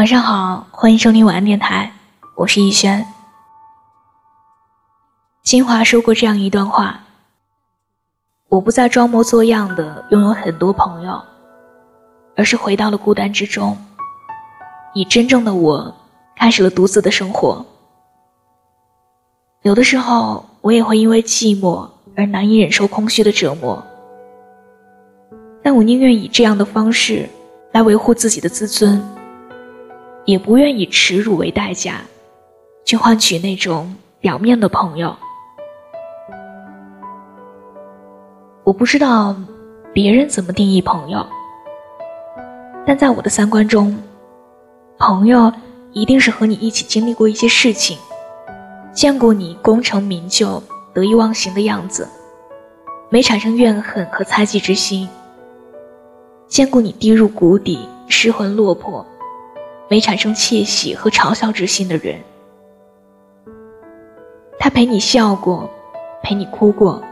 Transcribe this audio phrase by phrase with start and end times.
[0.00, 1.92] 晚上好，欢迎收听晚安电台，
[2.34, 3.06] 我是逸轩。
[5.42, 6.98] 金华说过这样一段话：
[8.48, 11.20] 我不再装模作样的拥有很多朋友，
[12.34, 13.76] 而是回到了孤单之中，
[14.94, 15.94] 以真正的我
[16.34, 17.62] 开始了独自的生活。
[19.60, 21.86] 有的时候，我也会因为寂寞
[22.16, 23.84] 而难以忍受空虚的折磨，
[25.62, 27.28] 但我宁愿以这样的方式
[27.72, 28.98] 来维护自己的自尊。
[30.24, 32.02] 也不愿以耻辱为代价，
[32.84, 35.14] 去换取那种表面的朋友。
[38.62, 39.34] 我不知道
[39.92, 41.26] 别人怎么定义朋友，
[42.86, 43.96] 但在我的三观中，
[44.98, 45.52] 朋友
[45.92, 47.98] 一定是和你一起经历过一些事情，
[48.92, 50.62] 见过你功成名就、
[50.94, 52.06] 得意忘形的样子，
[53.08, 55.08] 没产生怨恨和猜忌之心；
[56.46, 59.04] 见过你跌入谷底、失魂落魄。
[59.90, 62.16] 没产生窃喜和嘲笑之心的人，
[64.56, 65.68] 他陪你笑过，
[66.22, 67.02] 陪你哭过，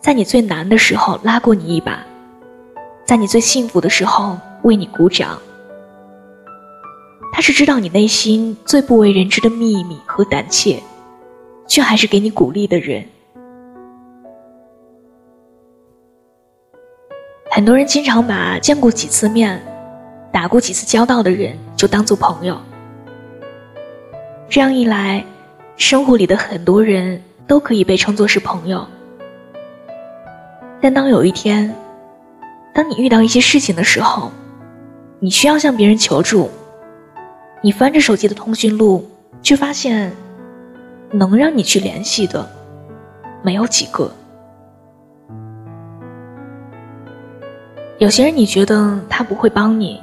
[0.00, 2.04] 在你最难的时候拉过你一把，
[3.04, 5.40] 在你最幸福的时候为你鼓掌。
[7.32, 10.82] 他是知道你内心最不为人知的秘密和胆怯，
[11.68, 13.06] 却还是给你鼓励的人。
[17.52, 19.62] 很多人经常把见过几次面。
[20.36, 22.60] 打过几次交道的人就当做朋友，
[24.50, 25.24] 这样一来，
[25.78, 28.86] 生活里的很多人都可以被称作是朋友。
[30.78, 31.74] 但当有一天，
[32.74, 34.30] 当你遇到一些事情的时候，
[35.20, 36.50] 你需要向别人求助，
[37.62, 39.08] 你翻着手机的通讯录，
[39.40, 40.12] 却发现
[41.12, 42.46] 能让你去联系的
[43.42, 44.12] 没有几个。
[47.96, 49.98] 有些人你觉得他不会帮你。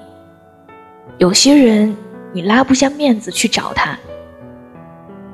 [1.24, 1.96] 有些人
[2.34, 3.98] 你拉不下面子去找他，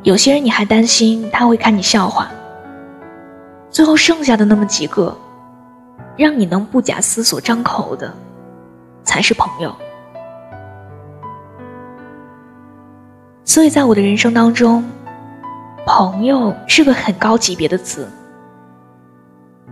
[0.04, 2.30] 有些人你还担心他会看你笑话。
[3.72, 5.18] 最后剩下的那么几个，
[6.16, 8.14] 让你能不假思索张口的，
[9.04, 9.76] 才是朋友。
[13.44, 14.88] 所以在我的人生当中，
[15.88, 18.08] 朋友是个很高级别的词。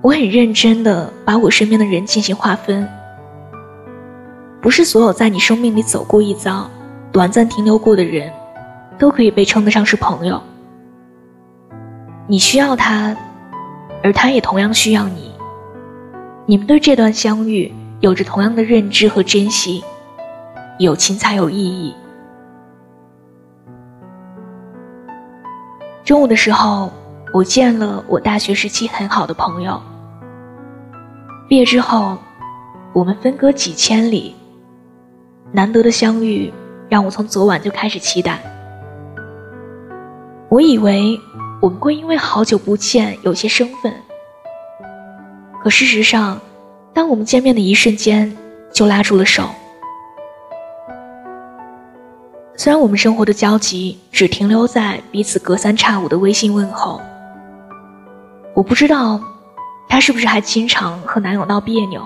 [0.02, 2.90] 我很认真的把我身边的人进行划分。
[4.68, 6.70] 不是所有在你生命里走过一遭、
[7.10, 8.30] 短暂停留过的人，
[9.00, 10.42] 都可以被称得上是朋友。
[12.28, 13.16] 你需要他，
[14.04, 15.32] 而他也同样需要你。
[16.46, 19.82] 你们对这段相遇有着同样的认知和珍惜，
[20.80, 21.96] 友情才有意义。
[26.04, 26.92] 中午的时候，
[27.32, 29.82] 我见了我大学时期很好的朋友。
[31.48, 32.18] 毕业之后，
[32.92, 34.36] 我们分隔几千里。
[35.52, 36.54] 难得的相遇，
[36.90, 38.40] 让我从昨晚就开始期待。
[40.50, 41.20] 我以为
[41.62, 43.94] 我们会因为好久不见有些生分，
[45.64, 46.40] 可事实上，
[46.94, 48.36] 当我们见面的一瞬间，
[48.72, 49.50] 就拉住了手。
[52.56, 57.02] 虽然我们生活的交集只停留在彼此隔三差五的微信问候，
[58.54, 59.20] 我不知道
[59.88, 62.02] 他是不是还经常和男友闹别扭，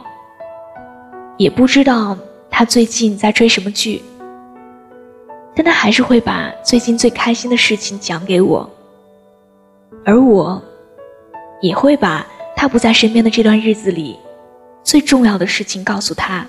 [1.37, 2.17] 也不知道。
[2.61, 4.03] 他最近在追什么剧？
[5.55, 8.69] 但他还是会把最近最开心的事情讲给我，
[10.05, 10.61] 而我
[11.59, 12.23] 也会把
[12.55, 14.15] 他不在身边的这段日子里
[14.83, 16.45] 最重要的事情告诉他。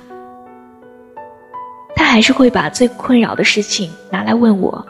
[1.97, 4.85] 他还是会把最困扰的事情拿来问我，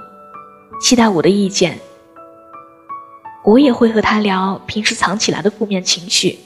[0.80, 1.78] 期待我的意见。
[3.44, 6.40] 我也会和他聊平时藏起来的负面情绪，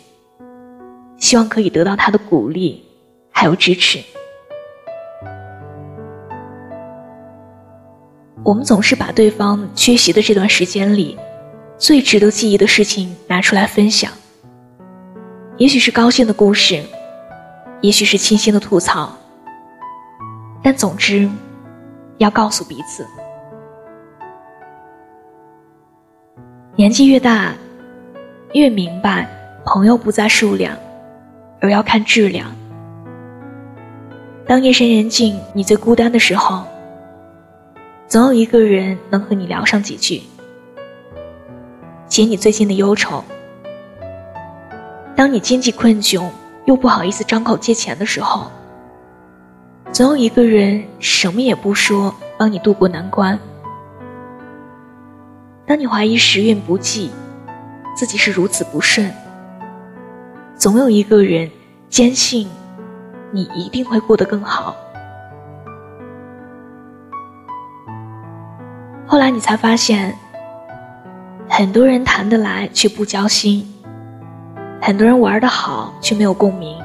[1.17, 2.85] 希望可以得到他的鼓励，
[3.31, 4.05] 还有支持。
[8.47, 11.19] 我们总是把对方缺席的这段时间里，
[11.79, 14.09] 最值得记忆的事情拿出来分享。
[15.57, 16.81] 也许是高兴的故事，
[17.81, 19.13] 也许是清新的吐槽，
[20.63, 21.29] 但总之，
[22.19, 23.05] 要告诉彼此：
[26.77, 27.53] 年纪越大，
[28.53, 29.29] 越明白
[29.65, 30.73] 朋友不在数量，
[31.61, 32.47] 而要看质量。
[34.47, 36.65] 当夜深人静，你最孤单的时候。
[38.09, 40.23] 总有一个人能和你聊上几句，
[42.07, 43.25] 解你最近的忧愁。
[45.17, 46.25] 当你经济困窘
[46.67, 48.49] 又不好意思张口借钱的时候，
[49.91, 53.37] 总有一个人什么也不说，帮你渡过难关。
[55.67, 57.11] 当你怀疑时运不济，
[57.97, 59.13] 自己是如此不顺，
[60.57, 61.51] 总有一个人
[61.89, 62.49] 坚信
[63.33, 64.77] 你一定会过得更好。
[69.17, 70.15] 后来你才发现，
[71.49, 73.67] 很多人谈得来却不交心，
[74.83, 76.79] 很多人玩得好却没有共鸣。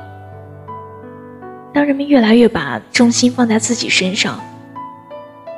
[1.74, 4.40] 当人们越来越把重心放在自己身上，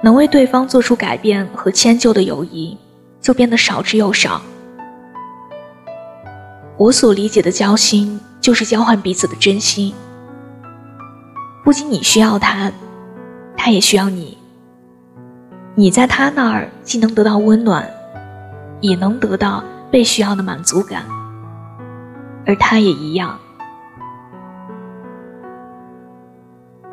[0.02, 2.76] 能为对方做出改变和迁就的友谊
[3.22, 4.42] 就变得少之又少。
[6.78, 9.94] 我所理解的交心，就是交换彼此的真心。
[11.64, 12.72] 不仅你需要他，
[13.56, 14.40] 他也需要你。
[15.76, 17.90] 你在他那儿既能得到温暖，
[18.80, 21.04] 也能得到被需要的满足感，
[22.46, 23.40] 而他也一样。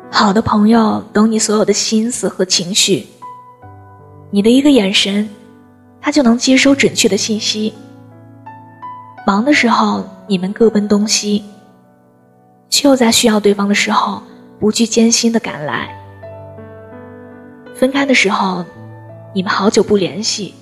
[0.09, 3.07] 好的朋友懂你所有的心思和情绪，
[4.29, 5.29] 你的一个眼神，
[6.01, 7.73] 他就能接收准确的信息。
[9.27, 11.43] 忙的时候，你们各奔东西，
[12.69, 14.23] 却又在需要对方的时候。
[14.59, 15.89] 不惧艰辛的赶来。
[17.81, 18.63] 分开的时候，
[19.33, 20.53] 你们好久不联系，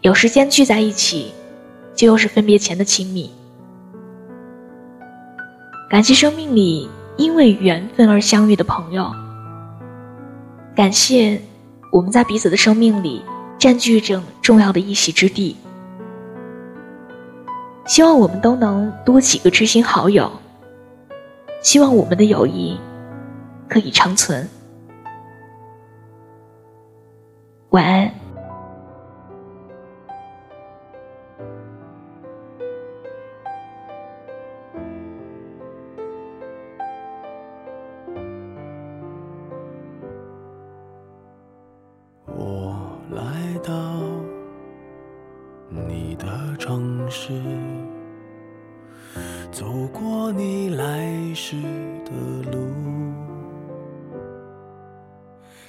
[0.00, 1.32] 有时间聚在一起，
[1.94, 3.30] 就又是分别前的亲密。
[5.88, 9.08] 感谢生命里因为缘分而相遇的朋友，
[10.74, 11.40] 感谢
[11.92, 13.22] 我们在彼此的生命里
[13.56, 15.56] 占据着重要的一席之地。
[17.86, 20.28] 希望我们都能多几个知心好友。
[21.62, 22.76] 希望我们的友谊。
[23.68, 24.48] 可以长存。
[27.70, 28.27] 晚安。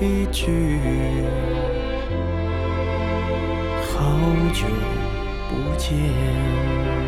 [0.00, 0.78] 一句，
[3.82, 4.16] 好
[4.52, 4.64] 久
[5.48, 7.07] 不见。